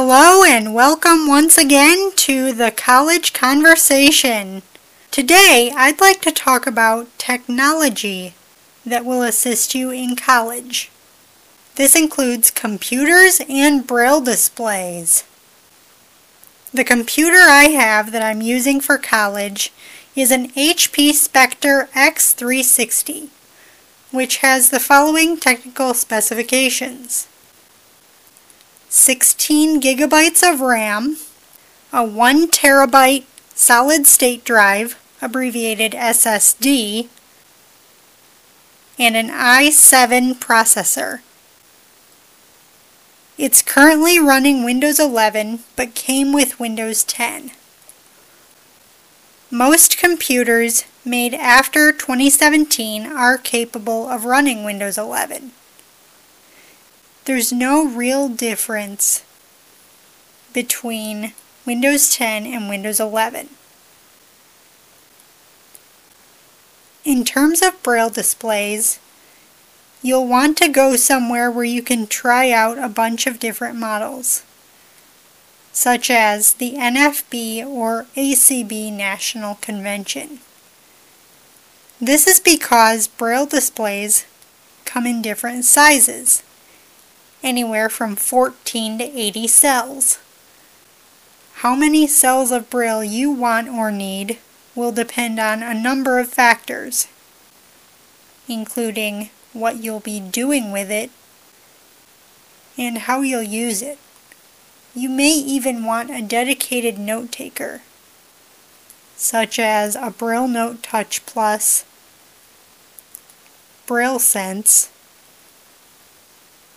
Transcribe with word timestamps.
Hello 0.00 0.44
and 0.44 0.74
welcome 0.74 1.26
once 1.26 1.58
again 1.58 2.12
to 2.14 2.52
the 2.52 2.70
College 2.70 3.32
Conversation. 3.32 4.62
Today 5.10 5.72
I'd 5.74 6.00
like 6.00 6.20
to 6.20 6.30
talk 6.30 6.68
about 6.68 7.08
technology 7.18 8.34
that 8.86 9.04
will 9.04 9.22
assist 9.24 9.74
you 9.74 9.90
in 9.90 10.14
college. 10.14 10.92
This 11.74 11.96
includes 11.96 12.52
computers 12.52 13.40
and 13.48 13.88
braille 13.88 14.20
displays. 14.20 15.24
The 16.72 16.84
computer 16.84 17.48
I 17.48 17.64
have 17.64 18.12
that 18.12 18.22
I'm 18.22 18.40
using 18.40 18.80
for 18.80 18.98
college 18.98 19.72
is 20.14 20.30
an 20.30 20.50
HP 20.50 21.12
Spectre 21.12 21.88
X360, 21.92 23.30
which 24.12 24.36
has 24.36 24.70
the 24.70 24.78
following 24.78 25.36
technical 25.36 25.92
specifications. 25.92 27.26
16 28.90 29.82
gigabytes 29.82 30.42
of 30.42 30.60
RAM, 30.60 31.18
a 31.92 32.04
1 32.04 32.48
terabyte 32.48 33.24
solid 33.54 34.06
state 34.06 34.44
drive, 34.44 34.98
abbreviated 35.20 35.92
SSD, 35.92 37.08
and 38.98 39.16
an 39.16 39.28
i7 39.28 40.34
processor. 40.36 41.20
It's 43.36 43.62
currently 43.62 44.18
running 44.18 44.64
Windows 44.64 44.98
11 44.98 45.60
but 45.76 45.94
came 45.94 46.32
with 46.32 46.58
Windows 46.58 47.04
10. 47.04 47.50
Most 49.50 49.98
computers 49.98 50.84
made 51.04 51.34
after 51.34 51.92
2017 51.92 53.06
are 53.06 53.38
capable 53.38 54.08
of 54.08 54.24
running 54.24 54.64
Windows 54.64 54.98
11. 54.98 55.52
There's 57.28 57.52
no 57.52 57.86
real 57.86 58.30
difference 58.30 59.22
between 60.54 61.34
Windows 61.66 62.14
10 62.14 62.46
and 62.46 62.70
Windows 62.70 63.00
11. 63.00 63.50
In 67.04 67.26
terms 67.26 67.60
of 67.60 67.82
braille 67.82 68.08
displays, 68.08 68.98
you'll 70.00 70.26
want 70.26 70.56
to 70.56 70.68
go 70.68 70.96
somewhere 70.96 71.50
where 71.50 71.66
you 71.66 71.82
can 71.82 72.06
try 72.06 72.50
out 72.50 72.78
a 72.78 72.88
bunch 72.88 73.26
of 73.26 73.38
different 73.38 73.76
models, 73.76 74.42
such 75.70 76.08
as 76.10 76.54
the 76.54 76.76
NFB 76.76 77.62
or 77.66 78.06
ACB 78.16 78.90
National 78.90 79.56
Convention. 79.56 80.38
This 82.00 82.26
is 82.26 82.40
because 82.40 83.06
braille 83.06 83.44
displays 83.44 84.24
come 84.86 85.06
in 85.06 85.20
different 85.20 85.66
sizes 85.66 86.42
anywhere 87.42 87.88
from 87.88 88.16
14 88.16 88.98
to 88.98 89.04
80 89.04 89.46
cells. 89.46 90.18
How 91.54 91.74
many 91.74 92.06
cells 92.06 92.52
of 92.52 92.70
Braille 92.70 93.02
you 93.02 93.30
want 93.30 93.68
or 93.68 93.90
need 93.90 94.38
will 94.74 94.92
depend 94.92 95.40
on 95.40 95.62
a 95.62 95.74
number 95.74 96.18
of 96.18 96.28
factors, 96.28 97.08
including 98.48 99.30
what 99.52 99.82
you'll 99.82 100.00
be 100.00 100.20
doing 100.20 100.70
with 100.70 100.90
it 100.90 101.10
and 102.78 102.98
how 102.98 103.22
you'll 103.22 103.42
use 103.42 103.82
it. 103.82 103.98
You 104.94 105.08
may 105.08 105.32
even 105.32 105.84
want 105.84 106.10
a 106.10 106.22
dedicated 106.22 106.98
note 106.98 107.32
taker, 107.32 107.82
such 109.16 109.58
as 109.58 109.96
a 109.96 110.10
Braille 110.10 110.48
Note 110.48 110.82
Touch 110.82 111.26
Plus, 111.26 111.84
Braille 113.86 114.20
Sense, 114.20 114.90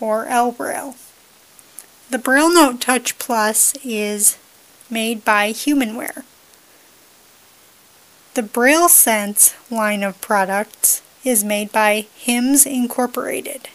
or 0.00 0.26
ElBraille. 0.26 0.96
The 2.10 2.18
Braille 2.18 2.52
Note 2.52 2.80
Touch 2.80 3.18
Plus 3.18 3.74
is 3.84 4.38
made 4.88 5.24
by 5.24 5.52
Humanware. 5.52 6.22
The 8.34 8.42
Braille 8.42 8.88
Sense 8.88 9.54
line 9.70 10.02
of 10.02 10.20
products 10.20 11.02
is 11.24 11.42
made 11.42 11.72
by 11.72 12.06
HIMS 12.14 12.66
Incorporated. 12.66 13.68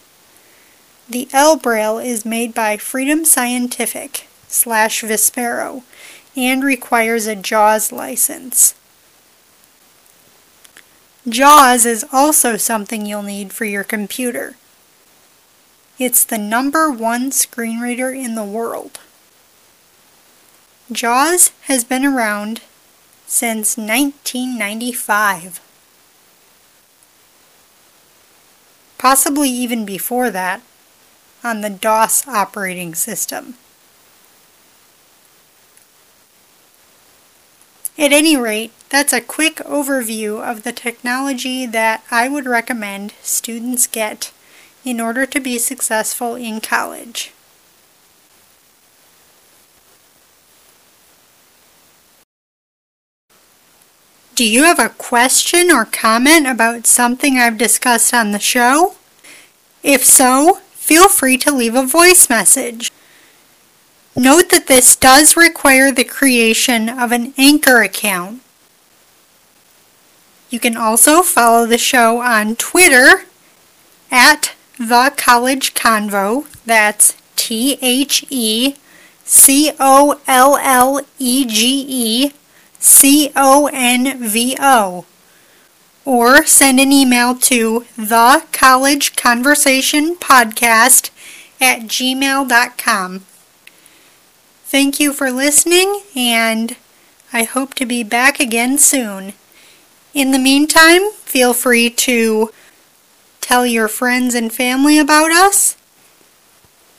The 1.09 1.27
ElBraille 1.33 2.05
is 2.05 2.25
made 2.25 2.53
by 2.53 2.77
Freedom 2.77 3.25
Scientific 3.25 4.27
slash 4.47 5.03
Vispero 5.03 5.83
and 6.37 6.63
requires 6.63 7.27
a 7.27 7.35
JAWS 7.35 7.91
license. 7.91 8.75
JAWS 11.27 11.85
is 11.85 12.05
also 12.13 12.55
something 12.55 13.05
you'll 13.05 13.23
need 13.23 13.51
for 13.51 13.65
your 13.65 13.83
computer. 13.83 14.55
It's 15.99 16.23
the 16.23 16.37
number 16.37 16.89
one 16.89 17.31
screen 17.31 17.79
reader 17.79 18.11
in 18.11 18.35
the 18.35 18.43
world. 18.43 18.99
JAWS 20.91 21.51
has 21.63 21.83
been 21.83 22.05
around 22.05 22.61
since 23.25 23.77
1995. 23.77 25.61
Possibly 28.97 29.49
even 29.49 29.85
before 29.85 30.29
that, 30.29 30.61
on 31.43 31.61
the 31.61 31.69
DOS 31.69 32.27
operating 32.27 32.93
system. 32.93 33.55
At 37.97 38.11
any 38.11 38.35
rate, 38.35 38.71
that's 38.89 39.13
a 39.13 39.21
quick 39.21 39.57
overview 39.57 40.41
of 40.41 40.63
the 40.63 40.71
technology 40.71 41.65
that 41.65 42.03
I 42.09 42.27
would 42.27 42.45
recommend 42.45 43.13
students 43.21 43.87
get 43.87 44.31
in 44.83 44.99
order 44.99 45.25
to 45.25 45.39
be 45.39 45.57
successful 45.57 46.35
in 46.35 46.61
college. 46.61 47.33
Do 54.33 54.47
you 54.47 54.63
have 54.63 54.79
a 54.79 54.89
question 54.89 55.69
or 55.69 55.85
comment 55.85 56.47
about 56.47 56.87
something 56.87 57.37
I've 57.37 57.57
discussed 57.57 58.13
on 58.13 58.31
the 58.31 58.39
show? 58.39 58.95
If 59.83 60.03
so, 60.03 60.55
feel 60.71 61.07
free 61.07 61.37
to 61.37 61.51
leave 61.51 61.75
a 61.75 61.85
voice 61.85 62.29
message. 62.29 62.91
Note 64.15 64.49
that 64.49 64.67
this 64.67 64.95
does 64.95 65.37
require 65.37 65.91
the 65.91 66.03
creation 66.03 66.89
of 66.89 67.11
an 67.11 67.33
Anchor 67.37 67.81
account. 67.81 68.41
You 70.49 70.59
can 70.59 70.75
also 70.75 71.21
follow 71.21 71.65
the 71.65 71.77
show 71.77 72.21
on 72.21 72.55
Twitter 72.55 73.25
at 74.09 74.53
the 74.87 75.13
College 75.15 75.75
Convo. 75.75 76.45
That's 76.65 77.15
T 77.35 77.77
H 77.81 78.25
E 78.29 78.75
C 79.23 79.71
O 79.79 80.19
L 80.27 80.57
L 80.57 81.01
E 81.19 81.45
G 81.45 81.85
E 81.87 82.33
C 82.79 83.31
O 83.35 83.69
N 83.71 84.17
V 84.27 84.57
O. 84.59 85.05
Or 86.03 86.43
send 86.45 86.79
an 86.79 86.91
email 86.91 87.35
to 87.35 87.85
the 87.95 88.43
College 88.51 89.15
Conversation 89.15 90.15
Podcast 90.15 91.11
at 91.59 91.81
gmail.com. 91.81 93.19
Thank 94.65 94.99
you 94.99 95.13
for 95.13 95.29
listening, 95.29 96.01
and 96.15 96.75
I 97.31 97.43
hope 97.43 97.75
to 97.75 97.85
be 97.85 98.01
back 98.03 98.39
again 98.39 98.79
soon. 98.79 99.33
In 100.15 100.31
the 100.31 100.39
meantime, 100.39 101.11
feel 101.11 101.53
free 101.53 101.89
to 101.91 102.51
Tell 103.41 103.65
your 103.65 103.87
friends 103.87 104.33
and 104.33 104.53
family 104.53 104.97
about 104.97 105.31
us. 105.31 105.75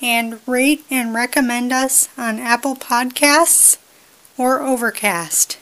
And 0.03 0.41
rate 0.47 0.85
and 0.91 1.15
recommend 1.15 1.73
us 1.73 2.09
on 2.19 2.39
Apple 2.39 2.75
Podcasts 2.77 3.79
or 4.37 4.61
Overcast. 4.61 5.57